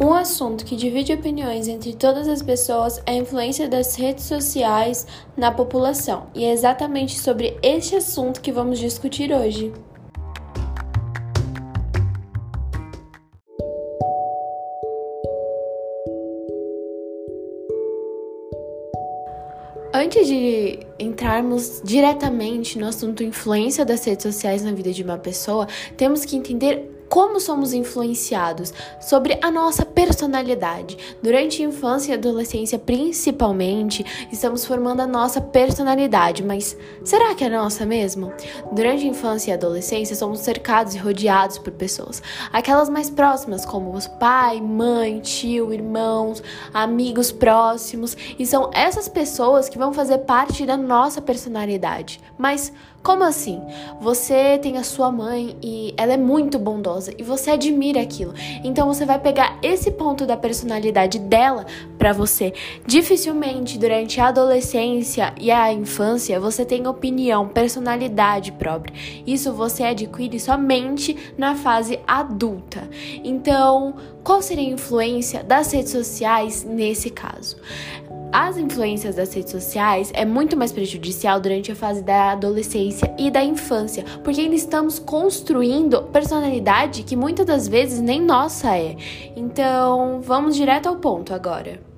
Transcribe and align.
Um 0.00 0.14
assunto 0.14 0.64
que 0.64 0.74
divide 0.74 1.12
opiniões 1.12 1.68
entre 1.68 1.92
todas 1.92 2.26
as 2.26 2.42
pessoas 2.42 3.02
é 3.04 3.12
a 3.12 3.14
influência 3.14 3.68
das 3.68 3.94
redes 3.94 4.24
sociais 4.24 5.06
na 5.36 5.52
população, 5.52 6.28
e 6.34 6.44
é 6.44 6.52
exatamente 6.52 7.18
sobre 7.18 7.58
este 7.62 7.96
assunto 7.96 8.40
que 8.40 8.50
vamos 8.50 8.78
discutir 8.78 9.32
hoje. 9.32 9.72
Antes 19.94 20.26
de 20.26 20.80
entrarmos 20.98 21.82
diretamente 21.84 22.78
no 22.78 22.86
assunto 22.86 23.22
influência 23.22 23.84
das 23.84 24.02
redes 24.04 24.22
sociais 24.22 24.62
na 24.62 24.72
vida 24.72 24.90
de 24.90 25.02
uma 25.02 25.18
pessoa, 25.18 25.68
temos 25.98 26.24
que 26.24 26.34
entender 26.34 26.90
como 27.12 27.38
somos 27.38 27.74
influenciados 27.74 28.72
sobre 28.98 29.38
a 29.42 29.50
nossa 29.50 29.84
personalidade. 29.84 30.96
Durante 31.22 31.62
a 31.62 31.66
infância 31.66 32.12
e 32.12 32.14
adolescência, 32.14 32.78
principalmente, 32.78 34.02
estamos 34.32 34.64
formando 34.64 35.00
a 35.00 35.06
nossa 35.06 35.38
personalidade, 35.38 36.42
mas 36.42 36.74
será 37.04 37.34
que 37.34 37.44
é 37.44 37.50
nossa 37.50 37.84
mesmo? 37.84 38.32
Durante 38.72 39.04
a 39.04 39.08
infância 39.08 39.50
e 39.50 39.52
adolescência, 39.52 40.16
somos 40.16 40.38
cercados 40.38 40.94
e 40.94 40.98
rodeados 40.98 41.58
por 41.58 41.74
pessoas, 41.74 42.22
aquelas 42.50 42.88
mais 42.88 43.10
próximas, 43.10 43.66
como 43.66 43.92
os 43.92 44.06
pai, 44.06 44.62
mãe, 44.62 45.20
tio, 45.20 45.70
irmãos, 45.70 46.42
amigos 46.72 47.30
próximos, 47.30 48.16
e 48.38 48.46
são 48.46 48.70
essas 48.72 49.06
pessoas 49.06 49.68
que 49.68 49.76
vão 49.76 49.92
fazer 49.92 50.16
parte 50.20 50.64
da 50.64 50.78
nossa 50.78 51.20
personalidade. 51.20 52.22
Mas 52.38 52.72
como 53.02 53.24
assim? 53.24 53.60
Você 54.00 54.58
tem 54.58 54.78
a 54.78 54.84
sua 54.84 55.10
mãe 55.10 55.56
e 55.60 55.92
ela 55.96 56.12
é 56.12 56.16
muito 56.16 56.56
bondosa 56.56 57.12
e 57.18 57.22
você 57.24 57.50
admira 57.50 58.00
aquilo. 58.00 58.32
Então 58.62 58.86
você 58.86 59.04
vai 59.04 59.18
pegar 59.18 59.58
esse 59.60 59.90
ponto 59.90 60.24
da 60.24 60.36
personalidade 60.36 61.18
dela 61.18 61.66
para 61.98 62.12
você. 62.12 62.52
Dificilmente 62.86 63.76
durante 63.76 64.20
a 64.20 64.28
adolescência 64.28 65.34
e 65.40 65.50
a 65.50 65.72
infância 65.72 66.38
você 66.38 66.64
tem 66.64 66.86
opinião, 66.86 67.48
personalidade 67.48 68.52
própria. 68.52 68.94
Isso 69.26 69.52
você 69.52 69.82
adquire 69.82 70.38
somente 70.38 71.16
na 71.36 71.56
fase 71.56 71.98
adulta. 72.06 72.88
Então, 73.24 73.96
qual 74.22 74.40
seria 74.40 74.68
a 74.68 74.72
influência 74.72 75.42
das 75.42 75.72
redes 75.72 75.90
sociais 75.90 76.62
nesse 76.62 77.10
caso? 77.10 77.56
As 78.32 78.56
influências 78.56 79.16
das 79.16 79.34
redes 79.34 79.52
sociais 79.52 80.10
é 80.14 80.24
muito 80.24 80.56
mais 80.56 80.72
prejudicial 80.72 81.38
durante 81.38 81.70
a 81.70 81.76
fase 81.76 82.02
da 82.02 82.32
adolescência 82.32 83.14
e 83.18 83.30
da 83.30 83.44
infância, 83.44 84.06
porque 84.24 84.40
ainda 84.40 84.54
estamos 84.54 84.98
construindo 84.98 86.04
personalidade 86.04 87.02
que 87.02 87.14
muitas 87.14 87.44
das 87.44 87.68
vezes 87.68 88.00
nem 88.00 88.22
nossa 88.22 88.74
é. 88.74 88.96
Então, 89.36 90.22
vamos 90.22 90.56
direto 90.56 90.88
ao 90.88 90.96
ponto 90.96 91.34
agora. 91.34 91.91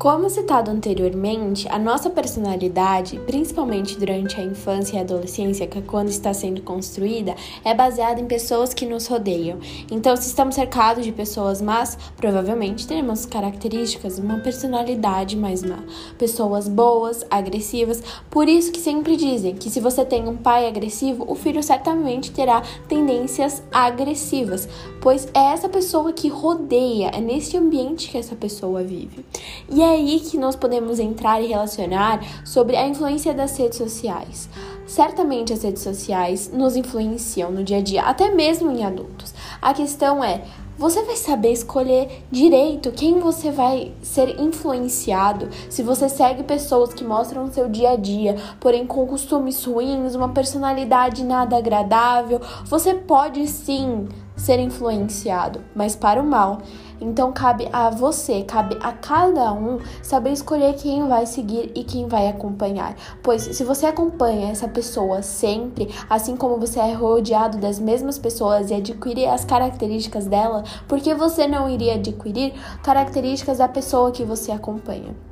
Como 0.00 0.30
citado 0.30 0.70
anteriormente, 0.70 1.68
a 1.68 1.78
nossa 1.78 2.08
personalidade, 2.08 3.18
principalmente 3.26 3.98
durante 3.98 4.40
a 4.40 4.42
infância 4.42 4.96
e 4.96 4.98
adolescência, 4.98 5.66
que 5.66 5.76
é 5.76 5.82
quando 5.82 6.08
está 6.08 6.32
sendo 6.32 6.62
construída, 6.62 7.34
é 7.62 7.74
baseada 7.74 8.18
em 8.18 8.24
pessoas 8.24 8.72
que 8.72 8.86
nos 8.86 9.06
rodeiam. 9.06 9.58
Então, 9.90 10.16
se 10.16 10.28
estamos 10.28 10.54
cercados 10.54 11.04
de 11.04 11.12
pessoas 11.12 11.60
más, 11.60 11.98
provavelmente 12.16 12.86
teremos 12.86 13.26
características 13.26 14.18
uma 14.18 14.38
personalidade 14.38 15.36
mais 15.36 15.62
má. 15.62 15.80
Pessoas 16.16 16.66
boas, 16.66 17.22
agressivas. 17.30 18.02
Por 18.30 18.48
isso 18.48 18.72
que 18.72 18.80
sempre 18.80 19.18
dizem 19.18 19.54
que 19.54 19.68
se 19.68 19.80
você 19.80 20.02
tem 20.02 20.26
um 20.26 20.36
pai 20.38 20.66
agressivo, 20.66 21.26
o 21.28 21.34
filho 21.34 21.62
certamente 21.62 22.30
terá 22.30 22.62
tendências 22.88 23.62
agressivas, 23.70 24.66
pois 25.02 25.28
é 25.34 25.52
essa 25.52 25.68
pessoa 25.68 26.10
que 26.10 26.28
rodeia, 26.28 27.08
é 27.08 27.20
nesse 27.20 27.54
ambiente 27.54 28.08
que 28.08 28.16
essa 28.16 28.34
pessoa 28.34 28.82
vive. 28.82 29.26
E 29.70 29.82
é 29.82 29.89
aí 29.90 30.20
que 30.20 30.38
nós 30.38 30.56
podemos 30.56 30.98
entrar 30.98 31.40
e 31.40 31.46
relacionar 31.46 32.20
sobre 32.44 32.76
a 32.76 32.86
influência 32.86 33.34
das 33.34 33.56
redes 33.56 33.78
sociais. 33.78 34.48
Certamente 34.86 35.52
as 35.52 35.62
redes 35.62 35.82
sociais 35.82 36.50
nos 36.52 36.74
influenciam 36.76 37.50
no 37.50 37.62
dia 37.62 37.78
a 37.78 37.82
dia, 37.82 38.02
até 38.02 38.30
mesmo 38.30 38.70
em 38.70 38.84
adultos. 38.84 39.32
A 39.62 39.72
questão 39.72 40.22
é, 40.24 40.42
você 40.80 41.02
vai 41.02 41.14
saber 41.14 41.52
escolher 41.52 42.24
direito 42.30 42.90
quem 42.90 43.20
você 43.20 43.50
vai 43.50 43.92
ser 44.02 44.40
influenciado. 44.40 45.50
Se 45.68 45.82
você 45.82 46.08
segue 46.08 46.42
pessoas 46.42 46.94
que 46.94 47.04
mostram 47.04 47.44
o 47.44 47.52
seu 47.52 47.68
dia 47.68 47.90
a 47.90 47.96
dia, 47.96 48.36
porém 48.58 48.86
com 48.86 49.06
costumes 49.06 49.62
ruins, 49.62 50.14
uma 50.14 50.30
personalidade 50.30 51.22
nada 51.22 51.58
agradável, 51.58 52.40
você 52.64 52.94
pode 52.94 53.46
sim 53.46 54.08
ser 54.40 54.58
influenciado, 54.58 55.60
mas 55.74 55.94
para 55.94 56.20
o 56.20 56.26
mal. 56.26 56.58
Então 57.00 57.32
cabe 57.32 57.68
a 57.72 57.88
você, 57.88 58.42
cabe 58.42 58.76
a 58.82 58.92
cada 58.92 59.52
um 59.52 59.78
saber 60.02 60.32
escolher 60.32 60.74
quem 60.74 61.06
vai 61.08 61.24
seguir 61.24 61.72
e 61.74 61.84
quem 61.84 62.08
vai 62.08 62.28
acompanhar. 62.28 62.94
Pois 63.22 63.42
se 63.42 63.64
você 63.64 63.86
acompanha 63.86 64.50
essa 64.50 64.68
pessoa 64.68 65.22
sempre, 65.22 65.88
assim 66.08 66.36
como 66.36 66.58
você 66.58 66.78
é 66.80 66.92
rodeado 66.92 67.58
das 67.58 67.78
mesmas 67.78 68.18
pessoas 68.18 68.70
e 68.70 68.74
adquire 68.74 69.26
as 69.26 69.44
características 69.44 70.26
dela, 70.26 70.64
por 70.88 71.00
que 71.00 71.14
você 71.14 71.46
não 71.46 71.68
iria 71.68 71.94
adquirir 71.94 72.52
características 72.82 73.58
da 73.58 73.68
pessoa 73.68 74.10
que 74.10 74.24
você 74.24 74.52
acompanha? 74.52 75.29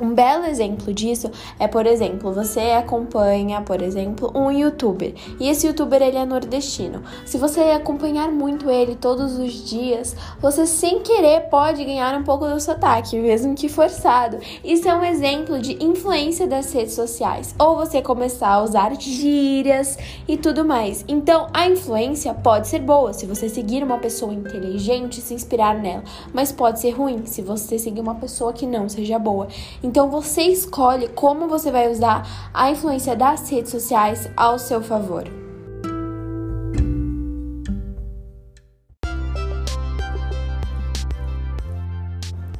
Um 0.00 0.14
belo 0.14 0.44
exemplo 0.46 0.92
disso 0.94 1.30
é, 1.58 1.68
por 1.68 1.86
exemplo, 1.86 2.32
você 2.32 2.60
acompanha, 2.72 3.60
por 3.60 3.82
exemplo, 3.82 4.32
um 4.34 4.50
youtuber 4.50 5.12
e 5.38 5.48
esse 5.48 5.66
youtuber 5.66 6.00
ele 6.00 6.16
é 6.16 6.24
nordestino. 6.24 7.02
Se 7.26 7.36
você 7.36 7.60
acompanhar 7.60 8.30
muito 8.30 8.70
ele 8.70 8.94
todos 8.94 9.38
os 9.38 9.52
dias, 9.68 10.16
você 10.40 10.66
sem 10.66 11.00
querer 11.00 11.42
pode 11.50 11.84
ganhar 11.84 12.18
um 12.18 12.22
pouco 12.22 12.46
do 12.46 12.60
sotaque, 12.60 13.18
mesmo 13.18 13.54
que 13.54 13.68
forçado. 13.68 14.38
Isso 14.64 14.88
é 14.88 14.94
um 14.94 15.04
exemplo 15.04 15.58
de 15.58 15.82
influência 15.84 16.46
das 16.46 16.72
redes 16.72 16.94
sociais. 16.94 17.54
Ou 17.58 17.76
você 17.76 18.00
começar 18.00 18.48
a 18.48 18.62
usar 18.62 18.94
gírias 18.98 19.98
e 20.26 20.36
tudo 20.36 20.64
mais. 20.64 21.04
Então, 21.08 21.48
a 21.52 21.66
influência 21.68 22.32
pode 22.34 22.68
ser 22.68 22.80
boa 22.80 23.12
se 23.12 23.26
você 23.26 23.48
seguir 23.48 23.82
uma 23.82 23.98
pessoa 23.98 24.32
inteligente 24.32 25.18
e 25.18 25.20
se 25.20 25.34
inspirar 25.34 25.74
nela, 25.74 26.02
mas 26.32 26.52
pode 26.52 26.80
ser 26.80 26.90
ruim 26.90 27.26
se 27.26 27.42
você 27.42 27.78
seguir 27.78 28.00
uma 28.00 28.14
pessoa 28.14 28.52
que 28.52 28.66
não 28.66 28.88
seja 28.88 29.18
boa. 29.18 29.48
Então 29.90 30.08
você 30.08 30.42
escolhe 30.42 31.08
como 31.08 31.48
você 31.48 31.68
vai 31.68 31.90
usar 31.90 32.24
a 32.54 32.70
influência 32.70 33.16
das 33.16 33.50
redes 33.50 33.72
sociais 33.72 34.30
ao 34.36 34.56
seu 34.56 34.80
favor. 34.80 35.24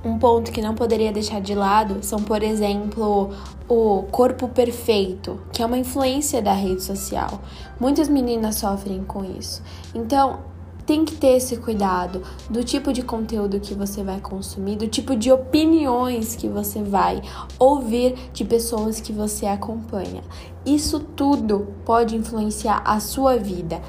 Um 0.05 0.19
ponto 0.19 0.51
que 0.51 0.61
não 0.61 0.75
poderia 0.75 1.13
deixar 1.13 1.41
de 1.41 1.55
lado 1.55 2.03
são, 2.03 2.21
por 2.21 2.43
exemplo, 2.43 3.31
o 3.69 4.03
corpo 4.11 4.49
perfeito, 4.49 5.41
que 5.53 5.63
é 5.63 5.67
uma 5.67 5.79
influência 5.79 6.43
da 6.43 6.53
rede 6.53 6.83
social. 6.83 7.41
Muitas 7.79 8.09
meninas 8.09 8.57
sofrem 8.57 9.05
com 9.05 9.25
isso. 9.25 9.63
Então, 9.95 10.41
tem 10.91 11.05
que 11.05 11.15
ter 11.15 11.37
esse 11.37 11.57
cuidado 11.57 12.21
do 12.51 12.65
tipo 12.65 12.93
de 12.93 13.01
conteúdo 13.01 13.61
que 13.61 13.75
você 13.75 14.03
vai 14.03 14.19
consumir, 14.19 14.75
do 14.75 14.89
tipo 14.89 15.15
de 15.15 15.31
opiniões 15.31 16.35
que 16.35 16.49
você 16.49 16.83
vai 16.83 17.23
ouvir 17.61 18.17
de 18.33 18.45
pessoas 18.45 19.01
que 19.01 19.13
você 19.13 19.47
acompanha. 19.47 20.21
Isso 20.67 20.99
tudo 20.99 21.69
pode 21.85 22.17
influenciar 22.17 22.83
a 22.85 22.99
sua 22.99 23.37
vida 23.37 23.81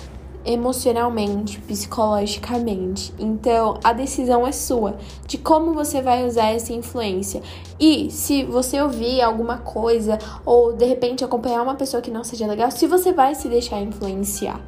emocionalmente, 0.46 1.60
psicologicamente. 1.62 3.12
Então, 3.18 3.80
a 3.84 3.94
decisão 3.94 4.46
é 4.46 4.52
sua 4.52 4.98
de 5.26 5.40
como 5.40 5.74
você 5.74 6.04
vai 6.04 6.24
usar 6.24 6.52
essa 6.52 6.72
influência. 6.72 7.42
E 7.80 8.12
se 8.12 8.44
você 8.44 8.80
ouvir 8.80 9.24
alguma 9.24 9.58
coisa 9.58 10.20
ou 10.46 10.74
de 10.74 10.86
repente 10.86 11.24
acompanhar 11.24 11.64
uma 11.64 11.74
pessoa 11.74 12.00
que 12.00 12.12
não 12.12 12.24
seja 12.24 12.46
legal, 12.46 12.70
se 12.70 12.86
você 12.86 13.12
vai 13.12 13.34
se 13.34 13.48
deixar 13.48 13.82
influenciar. 13.82 14.62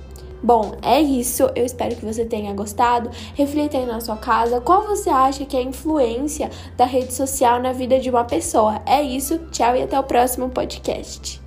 Bom, 0.43 0.73
é 0.81 1.01
isso. 1.01 1.49
Eu 1.55 1.65
espero 1.65 1.95
que 1.95 2.05
você 2.05 2.25
tenha 2.25 2.53
gostado. 2.53 3.09
Reflita 3.33 3.77
aí 3.77 3.85
na 3.85 4.01
sua 4.01 4.17
casa 4.17 4.59
qual 4.59 4.85
você 4.85 5.09
acha 5.09 5.45
que 5.45 5.55
é 5.55 5.59
a 5.61 5.63
influência 5.63 6.51
da 6.75 6.83
rede 6.83 7.13
social 7.13 7.61
na 7.61 7.71
vida 7.71 7.97
de 7.97 8.09
uma 8.09 8.25
pessoa. 8.25 8.81
É 8.85 9.01
isso. 9.01 9.39
Tchau 9.51 9.75
e 9.75 9.83
até 9.83 9.97
o 9.97 10.03
próximo 10.03 10.49
podcast. 10.49 11.42